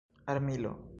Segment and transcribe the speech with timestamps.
[0.29, 0.81] armilo